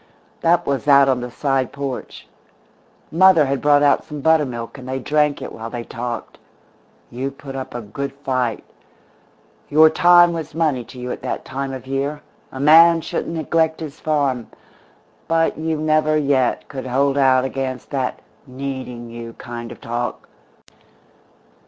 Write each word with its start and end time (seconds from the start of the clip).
"That 0.41 0.65
was 0.65 0.87
out 0.87 1.07
on 1.07 1.21
the 1.21 1.29
side 1.29 1.71
porch. 1.71 2.27
Mother 3.11 3.45
had 3.45 3.61
brought 3.61 3.83
out 3.83 4.03
some 4.03 4.19
buttermilk, 4.19 4.79
and 4.79 4.89
they 4.89 4.97
drank 4.97 5.43
it 5.43 5.53
while 5.53 5.69
they 5.69 5.83
talked. 5.83 6.39
You 7.11 7.29
put 7.29 7.55
up 7.55 7.75
a 7.75 7.81
good 7.81 8.11
fight. 8.11 8.63
Your 9.69 9.91
time 9.91 10.33
was 10.33 10.55
money 10.55 10.83
to 10.85 10.99
you 10.99 11.11
at 11.11 11.21
that 11.21 11.45
time 11.45 11.71
of 11.71 11.85
year; 11.85 12.23
a 12.51 12.59
man 12.59 13.01
shouldn't 13.01 13.35
neglect 13.35 13.79
his 13.79 13.99
farm 13.99 14.47
but 15.27 15.55
you 15.59 15.77
never 15.77 16.17
yet 16.17 16.67
could 16.67 16.87
hold 16.87 17.15
out 17.15 17.45
against 17.45 17.91
that 17.91 18.21
'needing 18.47 19.11
you' 19.11 19.33
kind 19.33 19.71
of 19.71 19.79
talk. 19.79 20.27